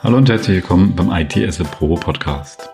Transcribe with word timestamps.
Hallo 0.00 0.16
und 0.16 0.30
herzlich 0.30 0.58
willkommen 0.58 0.94
beim 0.94 1.10
IT 1.10 1.36
as 1.38 1.58
Pro 1.58 1.96
Podcast. 1.96 2.70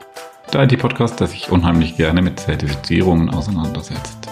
Der 0.52 0.64
IT-Podcast, 0.64 1.18
der 1.20 1.26
sich 1.26 1.50
unheimlich 1.50 1.96
gerne 1.96 2.20
mit 2.20 2.38
Zertifizierungen 2.38 3.30
auseinandersetzt. 3.30 4.28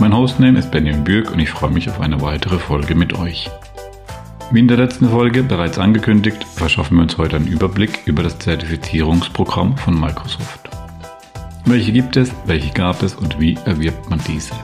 Mein 0.00 0.16
Hostname 0.16 0.58
ist 0.58 0.70
Benjamin 0.70 1.04
Bürg 1.04 1.30
und 1.30 1.40
ich 1.40 1.50
freue 1.50 1.72
mich 1.72 1.90
auf 1.90 2.00
eine 2.00 2.22
weitere 2.22 2.58
Folge 2.58 2.94
mit 2.94 3.18
euch. 3.18 3.50
Wie 4.50 4.60
in 4.60 4.66
der 4.66 4.78
letzten 4.78 5.10
Folge 5.10 5.42
bereits 5.42 5.78
angekündigt, 5.78 6.42
verschaffen 6.44 6.96
wir 6.96 7.02
uns 7.02 7.18
heute 7.18 7.36
einen 7.36 7.48
Überblick 7.48 8.00
über 8.06 8.22
das 8.22 8.38
Zertifizierungsprogramm 8.38 9.76
von 9.76 10.00
Microsoft. 10.00 10.70
Welche 11.66 11.92
gibt 11.92 12.16
es, 12.16 12.32
welche 12.46 12.72
gab 12.72 13.02
es 13.02 13.14
und 13.14 13.40
wie 13.40 13.58
erwirbt 13.66 14.08
man 14.08 14.22
diese? 14.26 14.54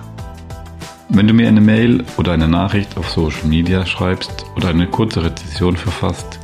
Wenn 1.10 1.28
du 1.28 1.34
mir 1.34 1.48
eine 1.48 1.60
Mail 1.60 2.02
oder 2.16 2.32
eine 2.32 2.48
Nachricht 2.48 2.96
auf 2.96 3.10
Social 3.10 3.46
Media 3.46 3.84
schreibst 3.84 4.46
oder 4.56 4.68
eine 4.68 4.86
kurze 4.86 5.22
Rezession 5.22 5.76
verfasst, 5.76 6.40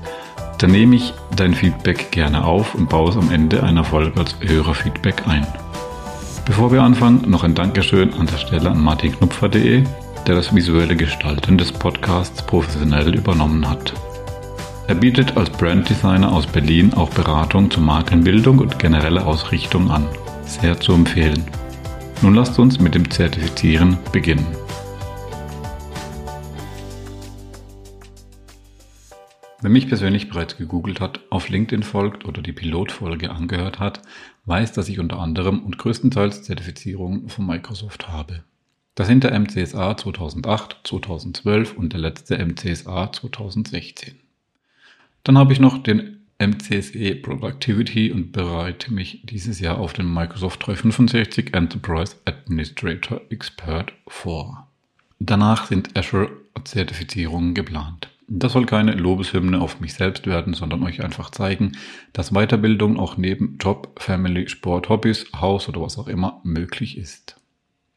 dann 0.65 0.73
nehme 0.73 0.97
ich 0.97 1.13
dein 1.37 1.53
Feedback 1.53 2.11
gerne 2.11 2.43
auf 2.43 2.75
und 2.75 2.89
baue 2.89 3.11
es 3.11 3.19
am 3.19 3.31
Ende 3.31 3.63
einer 3.63 3.85
Folge 3.85 4.19
als 4.19 4.35
Hörerfeedback 4.41 5.29
ein. 5.29 5.47
Bevor 6.47 6.73
wir 6.73 6.83
anfangen, 6.83 7.29
noch 7.29 7.45
ein 7.45 7.55
Dankeschön 7.55 8.15
an 8.15 8.25
der 8.25 8.39
Stelle 8.39 8.71
an 8.71 8.83
martinknupfer.de, 8.83 9.85
der 10.27 10.35
das 10.35 10.55
visuelle 10.55 10.97
Gestalten 10.97 11.59
des 11.59 11.71
Podcasts 11.71 12.41
professionell 12.41 13.15
übernommen 13.15 13.69
hat. 13.69 13.93
Er 14.89 14.95
bietet 14.95 15.37
als 15.37 15.51
Branddesigner 15.51 16.33
aus 16.33 16.47
Berlin 16.47 16.95
auch 16.95 17.11
Beratung 17.11 17.71
zur 17.71 17.83
Markenbildung 17.83 18.59
und 18.59 18.79
generelle 18.79 19.27
Ausrichtung 19.27 19.91
an. 19.91 20.07
Sehr 20.47 20.81
zu 20.81 20.95
empfehlen. 20.95 21.45
Nun 22.23 22.37
lasst 22.37 22.59
uns 22.59 22.81
mit 22.81 22.95
dem 22.95 23.11
Zertifizieren 23.11 23.99
beginnen. 24.13 24.47
Wer 29.65 29.71
mich 29.71 29.89
persönlich 29.89 30.29
bereits 30.29 30.59
gegoogelt 30.59 31.01
hat, 31.01 31.21
auf 31.31 31.49
LinkedIn 31.49 31.85
folgt 31.85 32.27
oder 32.27 32.43
die 32.43 32.53
Pilotfolge 32.53 33.31
angehört 33.31 33.79
hat, 33.79 34.03
weiß, 34.45 34.75
dass 34.75 34.91
ich 34.91 34.99
unter 34.99 35.19
anderem 35.21 35.61
und 35.61 35.79
größtenteils 35.79 36.43
Zertifizierungen 36.43 37.31
von 37.31 37.47
Microsoft 37.47 38.07
habe. 38.07 38.45
Das 38.95 39.07
sind 39.07 39.25
der 39.25 39.33
MCSA 39.33 39.97
2008, 39.97 40.81
2012 40.85 41.79
und 41.79 41.95
der 41.95 42.01
letzte 42.01 42.37
MCSA 42.37 43.11
2016. 43.11 44.17
Dann 45.23 45.39
habe 45.39 45.55
ich 45.55 45.61
noch 45.61 45.83
den 45.83 46.19
MCSE 46.39 47.15
Productivity 47.15 48.13
und 48.13 48.33
bereite 48.33 48.93
mich 48.93 49.23
dieses 49.25 49.61
Jahr 49.61 49.79
auf 49.79 49.95
den 49.95 50.13
Microsoft 50.13 50.67
365 50.67 51.55
Enterprise 51.55 52.17
Administrator 52.27 53.23
Expert 53.31 53.95
vor. 54.09 54.69
Danach 55.21 55.69
sind 55.69 55.97
Azure-Zertifizierungen 55.97 57.55
geplant. 57.55 58.04
Das 58.27 58.53
soll 58.53 58.65
keine 58.65 58.93
Lobeshymne 58.93 59.61
auf 59.61 59.81
mich 59.81 59.95
selbst 59.95 60.27
werden, 60.27 60.55
sondern 60.55 60.83
euch 60.83 61.05
einfach 61.05 61.31
zeigen, 61.31 61.73
dass 62.13 62.33
Weiterbildung 62.33 62.99
auch 62.99 63.17
neben 63.17 63.59
Job, 63.59 64.01
Family, 64.01 64.49
Sport, 64.49 64.89
Hobbys, 64.89 65.27
Haus 65.39 65.69
oder 65.69 65.83
was 65.83 65.99
auch 65.99 66.09
immer 66.09 66.41
möglich 66.43 66.97
ist. 66.97 67.41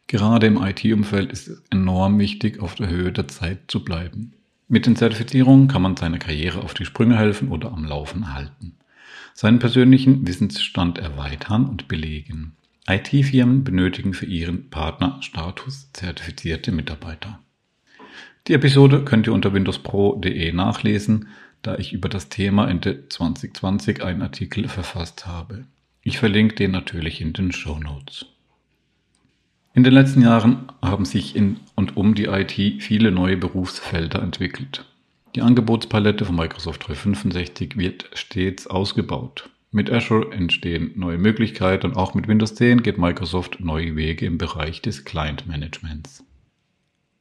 Gerade 0.08 0.48
im 0.48 0.62
IT-Umfeld 0.62 1.32
ist 1.32 1.48
es 1.48 1.64
enorm 1.70 2.20
wichtig, 2.20 2.62
auf 2.62 2.76
der 2.76 2.90
Höhe 2.90 3.12
der 3.12 3.28
Zeit 3.28 3.60
zu 3.68 3.84
bleiben. 3.84 4.34
Mit 4.70 4.86
den 4.86 4.98
Zertifizierungen 4.98 5.70
kann 5.70 5.82
man 5.82 5.96
seiner 5.96 6.20
Karriere 6.20 6.62
auf 6.62 6.74
die 6.74 6.86
Sprünge 6.86 7.18
helfen 7.18 7.50
oder 7.50 7.72
am 7.72 7.86
Laufen 7.86 8.34
halten. 8.34 8.78
Seinen 9.34 9.60
persönlichen 9.60 10.28
Wissensstand 10.28 10.98
erweitern 10.98 11.66
und 11.66 11.88
belegen. 11.88 12.58
IT-Firmen 12.90 13.64
benötigen 13.64 14.14
für 14.14 14.26
ihren 14.26 14.70
Partnerstatus 14.70 15.92
zertifizierte 15.94 16.72
Mitarbeiter. 16.72 17.40
Die 18.48 18.54
Episode 18.54 19.04
könnt 19.04 19.28
ihr 19.28 19.34
unter 19.34 19.54
windowspro.de 19.54 20.54
nachlesen, 20.54 21.28
da 21.64 21.78
ich 21.78 21.92
über 21.92 22.08
das 22.08 22.30
Thema 22.30 22.70
Ende 22.70 23.10
2020 23.10 24.02
einen 24.02 24.22
Artikel 24.22 24.70
verfasst 24.70 25.28
habe. 25.28 25.66
Ich 26.02 26.18
verlinke 26.18 26.56
den 26.56 26.72
natürlich 26.72 27.20
in 27.20 27.34
den 27.34 27.52
Show 27.52 27.78
Notes. 27.78 28.26
In 29.74 29.84
den 29.84 29.92
letzten 29.92 30.22
Jahren 30.22 30.72
haben 30.82 31.04
sich 31.04 31.36
in 31.36 31.58
und 31.76 31.98
um 31.98 32.16
die 32.16 32.28
IT 32.28 32.54
viele 32.82 33.12
neue 33.12 33.36
Berufsfelder 33.36 34.22
entwickelt. 34.22 34.86
Die 35.36 35.42
Angebotspalette 35.42 36.24
von 36.24 36.38
Microsoft 36.38 36.88
365 36.88 37.78
wird 37.78 38.10
stets 38.14 38.66
ausgebaut. 38.66 39.50
Mit 39.72 39.92
Azure 39.92 40.32
entstehen 40.32 40.94
neue 40.96 41.18
Möglichkeiten 41.18 41.88
und 41.88 41.98
auch 41.98 42.14
mit 42.14 42.30
Windows 42.30 42.56
10 42.56 42.82
geht 42.82 42.98
Microsoft 42.98 43.60
neue 43.60 43.98
Wege 43.98 44.26
im 44.26 44.38
Bereich 44.38 44.82
des 44.82 45.04
Client 45.04 45.46
Managements. 45.48 46.24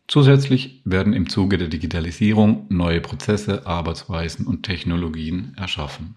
Zusätzlich 0.09 0.83
werden 0.85 1.13
im 1.13 1.29
Zuge 1.29 1.59
der 1.59 1.69
Digitalisierung 1.69 2.67
neue 2.69 3.01
Prozesse, 3.01 3.67
Arbeitsweisen 3.67 4.47
und 4.47 4.63
Technologien 4.63 5.55
erschaffen. 5.57 6.15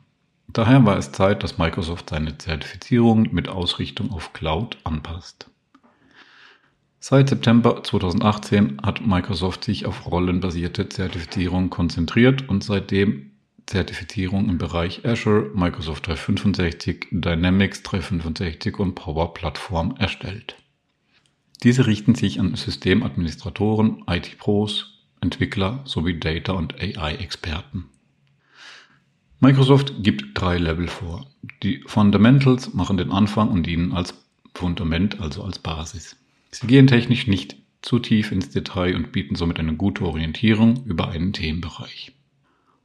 Daher 0.47 0.85
war 0.85 0.97
es 0.97 1.11
Zeit, 1.11 1.43
dass 1.43 1.57
Microsoft 1.57 2.09
seine 2.09 2.37
Zertifizierung 2.37 3.29
mit 3.31 3.49
Ausrichtung 3.49 4.11
auf 4.11 4.33
Cloud 4.33 4.77
anpasst. 4.83 5.49
Seit 6.99 7.29
September 7.29 7.83
2018 7.83 8.81
hat 8.83 9.05
Microsoft 9.05 9.63
sich 9.63 9.85
auf 9.85 10.05
rollenbasierte 10.05 10.89
Zertifizierung 10.89 11.69
konzentriert 11.69 12.49
und 12.49 12.63
seitdem 12.63 13.31
Zertifizierung 13.67 14.49
im 14.49 14.57
Bereich 14.57 15.05
Azure, 15.05 15.49
Microsoft 15.53 16.07
365, 16.07 17.07
Dynamics 17.11 17.83
365 17.83 18.79
und 18.79 18.95
Power 18.95 19.33
Plattform 19.33 19.95
erstellt. 19.97 20.57
Diese 21.63 21.87
richten 21.87 22.15
sich 22.15 22.39
an 22.39 22.55
Systemadministratoren, 22.55 24.03
IT-Pros, 24.07 24.99
Entwickler 25.21 25.81
sowie 25.83 26.17
Data- 26.17 26.53
und 26.53 26.79
AI-Experten. 26.79 27.85
Microsoft 29.41 29.93
gibt 30.03 30.39
drei 30.39 30.57
Level 30.57 30.87
vor. 30.87 31.27
Die 31.63 31.83
Fundamentals 31.85 32.73
machen 32.73 32.97
den 32.97 33.11
Anfang 33.11 33.49
und 33.49 33.65
dienen 33.65 33.91
als 33.91 34.13
Fundament, 34.53 35.19
also 35.19 35.43
als 35.43 35.59
Basis. 35.59 36.15
Sie 36.51 36.67
gehen 36.67 36.87
technisch 36.87 37.27
nicht 37.27 37.55
zu 37.81 37.99
tief 37.99 38.31
ins 38.31 38.49
Detail 38.49 38.95
und 38.95 39.11
bieten 39.11 39.35
somit 39.35 39.59
eine 39.59 39.75
gute 39.75 40.03
Orientierung 40.05 40.83
über 40.85 41.09
einen 41.09 41.31
Themenbereich. 41.33 42.13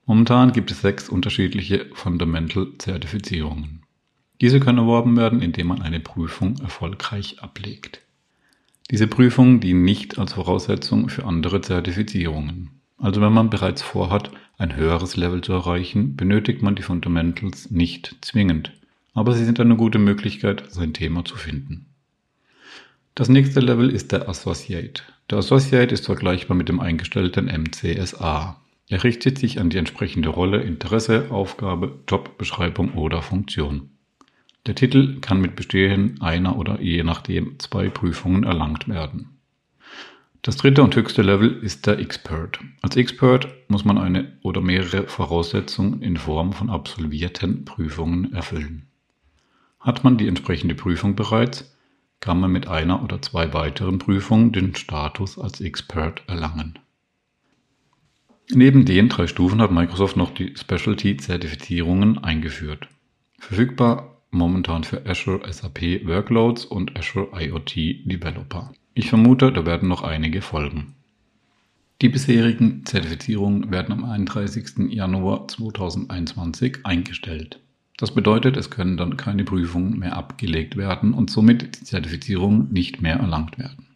Momentan 0.07 0.53
gibt 0.53 0.71
es 0.71 0.83
sechs 0.83 1.09
unterschiedliche 1.09 1.87
Fundamental-Zertifizierungen. 1.95 3.83
Diese 4.41 4.61
können 4.61 4.79
erworben 4.79 5.17
werden, 5.17 5.41
indem 5.41 5.69
man 5.69 5.83
eine 5.83 6.01
Prüfung 6.01 6.59
erfolgreich 6.59 7.41
ablegt. 7.41 8.04
Diese 8.91 9.07
Prüfungen 9.07 9.61
dienen 9.61 9.83
nicht 9.83 10.19
als 10.19 10.35
Voraussetzung 10.35 11.09
für 11.09 11.25
andere 11.25 11.61
Zertifizierungen. 11.61 12.71
Also 12.99 13.21
wenn 13.21 13.33
man 13.33 13.51
bereits 13.51 13.83
vorhat, 13.83 14.31
ein 14.57 14.77
höheres 14.77 15.17
Level 15.17 15.41
zu 15.41 15.53
erreichen, 15.53 16.17
benötigt 16.17 16.63
man 16.63 16.75
die 16.75 16.83
Fundamentals 16.83 17.71
nicht 17.71 18.17
zwingend, 18.21 18.73
aber 19.15 19.33
sie 19.33 19.45
sind 19.45 19.59
eine 19.59 19.77
gute 19.77 19.99
Möglichkeit, 19.99 20.65
sein 20.69 20.93
Thema 20.93 21.25
zu 21.25 21.37
finden. 21.37 21.87
Das 23.15 23.29
nächste 23.29 23.61
Level 23.61 23.91
ist 23.91 24.13
der 24.13 24.29
Associate. 24.29 25.03
Der 25.31 25.39
Associate 25.39 25.93
ist 25.93 26.07
vergleichbar 26.07 26.57
mit 26.57 26.69
dem 26.69 26.81
eingestellten 26.81 27.47
MCSA. 27.47 28.61
Er 28.89 29.05
richtet 29.05 29.39
sich 29.39 29.61
an 29.61 29.71
die 29.71 29.79
entsprechende 29.79 30.29
Rolle, 30.29 30.63
Interesse, 30.63 31.31
Aufgabe, 31.31 32.01
Jobbeschreibung 32.09 32.95
oder 32.95 33.23
Funktion. 33.23 33.91
Der 34.67 34.75
Titel 34.75 35.21
kann 35.21 35.41
mit 35.41 35.57
Bestehen 35.57 36.21
einer 36.23 36.57
oder 36.57 36.81
je 36.81 37.03
nachdem 37.03 37.59
zwei 37.59 37.91
Prüfungen 37.91 38.45
erlangt 38.45 38.89
werden. 38.89 39.39
Das 40.41 40.57
dritte 40.57 40.83
und 40.83 40.95
höchste 40.95 41.23
Level 41.23 41.51
ist 41.63 41.87
der 41.87 41.99
Expert. 41.99 42.61
Als 42.83 42.97
Expert 42.97 43.49
muss 43.69 43.85
man 43.85 43.99
eine 43.99 44.33
oder 44.43 44.61
mehrere 44.61 45.07
Voraussetzungen 45.07 46.03
in 46.03 46.17
Form 46.17 46.53
von 46.53 46.71
absolvierten 46.71 47.65
Prüfungen 47.65 48.33
erfüllen. 48.33 48.87
Hat 49.81 50.05
man 50.05 50.17
die 50.17 50.29
entsprechende 50.29 50.75
Prüfung 50.75 51.15
bereits, 51.15 51.75
kann 52.21 52.41
man 52.41 52.51
mit 52.53 52.69
einer 52.69 53.03
oder 53.03 53.21
zwei 53.21 53.53
weiteren 53.53 53.99
Prüfungen 53.99 54.53
den 54.53 54.75
Status 54.75 55.39
als 55.39 55.61
Expert 55.61 56.23
erlangen. 56.27 56.79
Neben 58.51 58.85
den 58.85 59.09
drei 59.09 59.27
Stufen 59.27 59.61
hat 59.61 59.73
Microsoft 59.73 60.17
noch 60.17 60.31
die 60.31 60.55
Specialty-Zertifizierungen 60.57 62.19
eingeführt. 62.23 62.89
Verfügbar 63.39 64.14
momentan 64.35 64.85
für 64.85 65.07
Azure 65.07 65.41
SAP 65.51 66.05
Workloads 66.05 66.65
und 66.65 66.99
Azure 66.99 67.29
IoT 67.33 67.77
Developer. 68.05 68.73
Ich 68.93 69.09
vermute, 69.09 69.53
da 69.53 69.65
werden 69.65 69.89
noch 69.89 70.03
einige 70.03 70.43
folgen. 70.43 70.95
Die 72.03 72.09
bisherigen 72.09 72.85
Zertifizierungen 72.85 73.71
werden 73.71 73.93
am 73.93 74.05
31. 74.05 74.93
Januar 74.93 75.49
2021 75.49 76.85
eingestellt. 76.85 77.61
Das 77.97 78.13
bedeutet, 78.13 78.57
es 78.57 78.71
können 78.71 78.97
dann 78.97 79.17
keine 79.17 79.45
Prüfungen 79.45 79.99
mehr 79.99 80.17
abgelegt 80.17 80.77
werden 80.77 81.15
und 81.15 81.31
somit 81.31 81.81
die 81.81 81.85
Zertifizierung 81.85 82.73
nicht 82.73 83.01
mehr 83.01 83.17
erlangt 83.17 83.59
werden. 83.59 83.87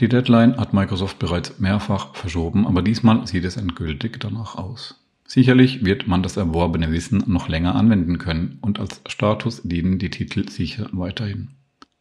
Die 0.00 0.08
Deadline 0.08 0.56
hat 0.56 0.72
Microsoft 0.72 1.18
bereits 1.18 1.58
mehrfach 1.58 2.14
verschoben, 2.14 2.66
aber 2.66 2.82
diesmal 2.82 3.26
sieht 3.26 3.44
es 3.44 3.56
endgültig 3.56 4.18
danach 4.18 4.56
aus. 4.56 5.05
Sicherlich 5.26 5.84
wird 5.84 6.06
man 6.06 6.22
das 6.22 6.36
erworbene 6.36 6.92
Wissen 6.92 7.24
noch 7.26 7.48
länger 7.48 7.74
anwenden 7.74 8.18
können 8.18 8.58
und 8.60 8.78
als 8.78 9.00
Status 9.08 9.62
dienen 9.64 9.98
die 9.98 10.10
Titel 10.10 10.48
sicher 10.48 10.88
weiterhin. 10.92 11.48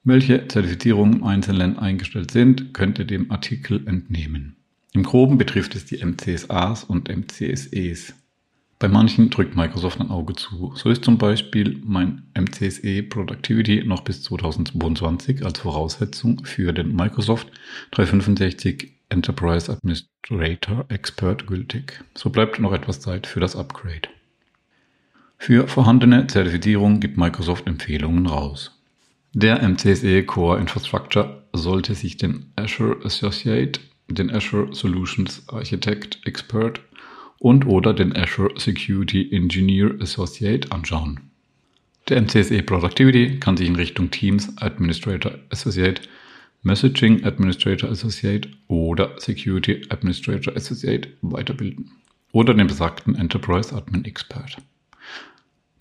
Welche 0.03 0.47
Zertifizierungen 0.47 1.17
im 1.17 1.23
Einzelnen 1.23 1.79
eingestellt 1.79 2.29
sind, 2.29 2.73
könnt 2.75 2.99
ihr 2.99 3.05
dem 3.05 3.31
Artikel 3.31 3.87
entnehmen. 3.87 4.55
Im 4.93 5.03
Groben 5.03 5.37
betrifft 5.37 5.75
es 5.75 5.85
die 5.85 5.97
MCSAs 6.05 6.83
und 6.83 7.09
MCSEs. 7.09 8.13
Bei 8.77 8.87
manchen 8.87 9.29
drückt 9.29 9.55
Microsoft 9.55 9.99
ein 9.99 10.11
Auge 10.11 10.33
zu. 10.35 10.73
So 10.75 10.89
ist 10.89 11.03
zum 11.03 11.17
Beispiel 11.17 11.81
mein 11.83 12.23
MCSE 12.37 13.03
Productivity 13.03 13.83
noch 13.85 14.01
bis 14.01 14.21
2022 14.23 15.43
als 15.43 15.59
Voraussetzung 15.59 16.45
für 16.45 16.71
den 16.71 16.95
Microsoft 16.95 17.47
365 17.91 18.94
Enterprise 19.09 19.71
Administrator 19.71 20.85
Expert 20.89 21.47
gültig. 21.47 22.03
So 22.15 22.29
bleibt 22.29 22.59
noch 22.59 22.73
etwas 22.73 22.99
Zeit 22.99 23.27
für 23.27 23.39
das 23.39 23.55
Upgrade. 23.55 24.09
Für 25.37 25.67
vorhandene 25.67 26.27
Zertifizierung 26.27 26.99
gibt 26.99 27.17
Microsoft 27.17 27.67
Empfehlungen 27.67 28.25
raus. 28.25 28.71
Der 29.33 29.61
MCSE 29.61 30.23
Core 30.23 30.59
Infrastructure 30.59 31.43
sollte 31.53 31.93
sich 31.93 32.17
den 32.17 32.51
Azure 32.55 32.97
Associate, 33.03 33.79
den 34.07 34.31
Azure 34.31 34.73
Solutions 34.73 35.43
Architect 35.49 36.19
Expert 36.25 36.81
und 37.39 37.67
oder 37.67 37.93
den 37.93 38.15
Azure 38.15 38.57
Security 38.57 39.29
Engineer 39.31 39.95
Associate 39.99 40.71
anschauen. 40.71 41.19
Der 42.07 42.21
MCSE 42.21 42.61
Productivity 42.63 43.39
kann 43.39 43.57
sich 43.57 43.67
in 43.67 43.75
Richtung 43.75 44.11
Teams 44.11 44.57
Administrator 44.61 45.33
Associate, 45.49 46.01
Messaging 46.65 47.23
Administrator 47.23 47.89
Associate 47.91 48.49
oder 48.67 49.15
Security 49.19 49.83
Administrator 49.89 50.55
Associate 50.55 51.07
weiterbilden 51.21 51.91
oder 52.31 52.55
den 52.55 52.65
besagten 52.65 53.15
Enterprise 53.15 53.73
Admin 53.73 54.03
Expert. 54.03 54.57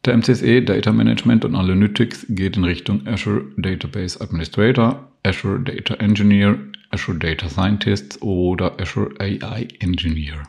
Der 0.05 0.15
MCSE 0.15 0.61
Data 0.61 0.93
Management 0.93 1.47
und 1.47 1.55
Analytics 1.55 2.27
geht 2.29 2.59
in 2.59 2.65
Richtung 2.65 3.07
Azure 3.07 3.47
Database 3.57 4.21
Administrator, 4.21 5.11
Azure 5.23 5.59
Data 5.61 5.95
Engineer, 5.95 6.59
Azure 6.91 7.19
Data 7.19 7.49
Scientist 7.49 8.21
oder 8.21 8.79
Azure 8.79 9.11
AI 9.19 9.67
Engineer. 9.81 10.43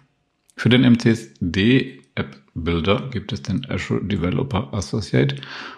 Für 0.57 0.67
den 0.67 0.83
MCSD 0.83 2.01
App 2.15 2.41
Builder 2.53 3.09
gibt 3.11 3.33
es 3.33 3.41
den 3.41 3.69
Azure 3.69 4.03
Developer 4.03 4.73
Associate 4.73 5.35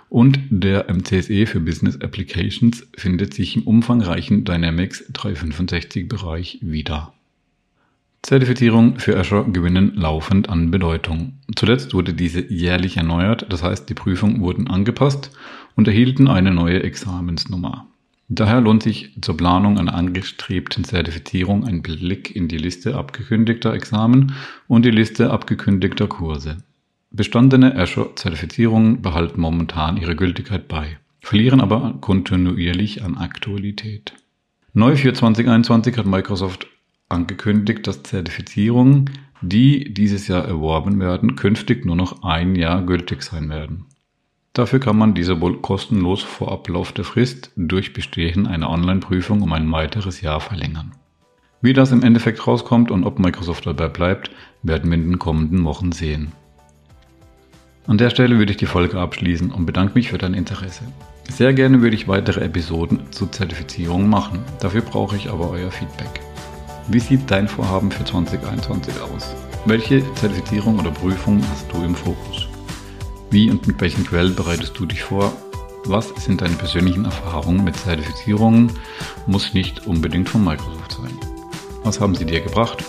und 0.09 0.39
der 0.49 0.85
MCSE 0.93 1.47
für 1.47 1.59
Business 1.59 1.99
Applications 1.99 2.85
findet 2.95 3.33
sich 3.33 3.55
im 3.55 3.63
umfangreichen 3.63 4.45
Dynamics 4.45 5.03
365 5.11 6.07
Bereich 6.07 6.59
wieder. 6.61 7.13
Zertifizierung 8.21 8.99
für 8.99 9.17
Azure 9.17 9.49
gewinnen 9.51 9.93
laufend 9.95 10.49
an 10.49 10.69
Bedeutung. 10.69 11.33
Zuletzt 11.55 11.93
wurde 11.93 12.13
diese 12.13 12.41
jährlich 12.41 12.97
erneuert, 12.97 13.45
das 13.49 13.63
heißt 13.63 13.89
die 13.89 13.93
Prüfungen 13.93 14.41
wurden 14.41 14.67
angepasst 14.67 15.31
und 15.75 15.87
erhielten 15.87 16.27
eine 16.27 16.51
neue 16.51 16.83
Examensnummer. 16.83 17.87
Daher 18.29 18.59
lohnt 18.59 18.83
sich 18.83 19.13
zur 19.21 19.37
Planung 19.37 19.77
einer 19.77 19.93
angestrebten 19.93 20.83
Zertifizierung 20.83 21.65
ein 21.65 21.81
Blick 21.81 22.35
in 22.35 22.49
die 22.49 22.57
Liste 22.57 22.95
abgekündigter 22.95 23.73
Examen 23.73 24.33
und 24.67 24.83
die 24.83 24.91
Liste 24.91 25.31
abgekündigter 25.31 26.07
Kurse. 26.07 26.57
Bestandene 27.09 27.75
Azure-Zertifizierungen 27.77 29.01
behalten 29.01 29.39
momentan 29.39 29.95
ihre 29.95 30.17
Gültigkeit 30.17 30.67
bei, 30.67 30.97
verlieren 31.21 31.61
aber 31.61 31.95
kontinuierlich 32.01 33.01
an 33.01 33.17
Aktualität. 33.17 34.13
Neu 34.73 34.97
für 34.97 35.13
2021 35.13 35.97
hat 35.97 36.05
Microsoft 36.05 36.67
angekündigt, 37.07 37.87
dass 37.87 38.03
Zertifizierungen, 38.03 39.09
die 39.41 39.93
dieses 39.93 40.27
Jahr 40.27 40.43
erworben 40.43 40.99
werden, 40.99 41.37
künftig 41.37 41.85
nur 41.85 41.95
noch 41.95 42.23
ein 42.23 42.55
Jahr 42.55 42.85
gültig 42.85 43.23
sein 43.23 43.49
werden. 43.49 43.85
Dafür 44.57 44.79
kann 44.79 44.97
man 44.97 45.13
diese 45.13 45.39
wohl 45.39 45.61
kostenlos 45.61 46.23
vor 46.23 46.51
Ablauf 46.51 46.91
der 46.91 47.05
Frist 47.05 47.51
durch 47.55 47.93
Bestehen 47.93 48.47
einer 48.47 48.71
Online-Prüfung 48.71 49.43
um 49.43 49.53
ein 49.53 49.71
weiteres 49.71 50.21
Jahr 50.21 50.39
verlängern. 50.39 50.93
Wie 51.61 51.73
das 51.73 51.91
im 51.91 52.01
Endeffekt 52.01 52.47
rauskommt 52.47 52.89
und 52.89 53.03
ob 53.03 53.19
Microsoft 53.19 53.67
dabei 53.67 53.87
bleibt, 53.87 54.31
werden 54.63 54.89
wir 54.89 54.97
in 54.97 55.11
den 55.11 55.19
kommenden 55.19 55.63
Wochen 55.63 55.91
sehen. 55.91 56.31
An 57.85 57.99
der 57.99 58.09
Stelle 58.09 58.39
würde 58.39 58.51
ich 58.51 58.57
die 58.57 58.65
Folge 58.65 58.99
abschließen 58.99 59.51
und 59.51 59.67
bedanke 59.67 59.93
mich 59.93 60.09
für 60.09 60.17
dein 60.17 60.33
Interesse. 60.33 60.85
Sehr 61.29 61.53
gerne 61.53 61.83
würde 61.83 61.95
ich 61.95 62.07
weitere 62.07 62.43
Episoden 62.43 63.11
zu 63.11 63.27
Zertifizierung 63.27 64.09
machen. 64.09 64.39
Dafür 64.59 64.81
brauche 64.81 65.17
ich 65.17 65.29
aber 65.29 65.51
euer 65.51 65.69
Feedback. 65.69 66.19
Wie 66.87 66.99
sieht 66.99 67.29
dein 67.29 67.47
Vorhaben 67.47 67.91
für 67.91 68.05
2021 68.05 68.95
aus? 69.01 69.35
Welche 69.65 70.01
Zertifizierung 70.15 70.79
oder 70.79 70.89
Prüfung 70.89 71.43
hast 71.47 71.71
du 71.71 71.83
im 71.83 71.93
Fokus? 71.93 72.46
Wie 73.29 73.51
und 73.51 73.67
mit 73.67 73.81
welchen 73.81 74.05
Quellen 74.05 74.35
bereitest 74.35 74.79
du 74.79 74.85
dich 74.85 75.03
vor? 75.03 75.33
Was 75.85 76.07
sind 76.23 76.39
deine 76.41 76.55
persönlichen 76.55 77.03
Erfahrungen 77.05 77.63
mit 77.63 77.75
Zertifizierungen? 77.75 78.71
Muss 79.25 79.53
nicht 79.53 79.85
unbedingt 79.85 80.29
von 80.29 80.45
Microsoft 80.45 80.93
sein. 80.93 81.15
Was 81.83 81.99
haben 81.99 82.15
sie 82.15 82.25
dir 82.25 82.41
gebracht? 82.41 82.83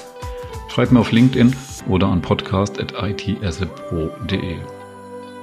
Schreib 0.68 0.92
mir 0.92 1.00
auf 1.00 1.10
LinkedIn 1.10 1.56
oder 1.88 2.06
an 2.06 2.22
podcast.itsepro.de. 2.22 4.58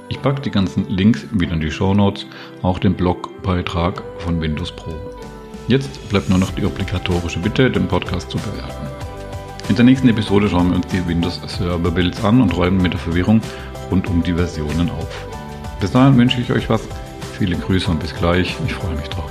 Ich 0.08 0.22
packe 0.22 0.40
die 0.40 0.50
ganzen 0.50 0.88
Links 0.88 1.26
wieder 1.32 1.52
in 1.52 1.60
die 1.60 1.70
Show 1.70 1.92
Notes, 1.92 2.24
auch 2.62 2.78
den 2.78 2.94
Blogbeitrag 2.94 4.02
von 4.18 4.40
Windows 4.40 4.72
Pro. 4.72 4.94
Jetzt 5.68 6.08
bleibt 6.08 6.30
nur 6.30 6.38
noch 6.38 6.52
die 6.52 6.64
obligatorische 6.64 7.40
Bitte, 7.40 7.70
den 7.70 7.88
Podcast 7.88 8.30
zu 8.30 8.38
bewerten. 8.38 8.86
In 9.68 9.74
der 9.74 9.84
nächsten 9.84 10.08
Episode 10.08 10.48
schauen 10.48 10.70
wir 10.70 10.76
uns 10.76 10.86
die 10.86 11.04
Windows 11.08 11.40
Server 11.48 11.90
Builds 11.90 12.24
an 12.24 12.40
und 12.40 12.56
räumen 12.56 12.80
mit 12.80 12.92
der 12.92 13.00
Verwirrung 13.00 13.40
rund 13.90 14.08
um 14.08 14.22
die 14.22 14.34
Versionen 14.34 14.90
auf. 14.90 15.26
Bis 15.80 15.92
dahin 15.92 16.16
wünsche 16.16 16.40
ich 16.40 16.50
euch 16.52 16.68
was. 16.68 16.82
Viele 17.38 17.56
Grüße 17.56 17.90
und 17.90 18.00
bis 18.00 18.14
gleich. 18.14 18.56
Ich 18.66 18.74
freue 18.74 18.94
mich 18.94 19.08
drauf. 19.08 19.30